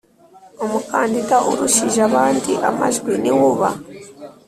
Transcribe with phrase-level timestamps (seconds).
[0.63, 3.69] umukandida urushije abandi amajwi ni we uba